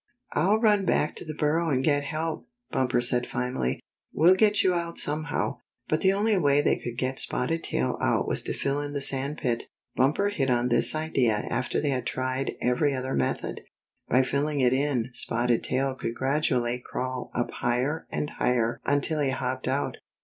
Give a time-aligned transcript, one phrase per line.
[0.33, 3.79] "I'll run back to the burrow and get help!" Bumper said finally."
[4.13, 7.99] We'll get you out some how." But the only way they could get Spotted Tail
[8.01, 9.65] out was to fill in the sand pit.
[9.95, 13.61] Bumper hit on this idea after they had tried every other method.
[14.09, 19.29] By filling it in Spotted Tail could gradually crawl up higher and higher until he
[19.29, 19.97] hopped out.